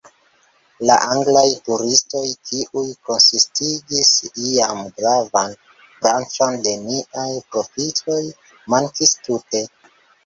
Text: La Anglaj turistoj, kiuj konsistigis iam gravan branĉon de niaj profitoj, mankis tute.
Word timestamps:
La 0.89 0.93
Anglaj 1.15 1.43
turistoj, 1.67 2.23
kiuj 2.47 2.83
konsistigis 3.09 4.09
iam 4.47 4.81
gravan 5.01 5.53
branĉon 5.77 6.59
de 6.69 6.75
niaj 6.89 7.29
profitoj, 7.57 8.21
mankis 8.77 9.15
tute. 9.29 9.63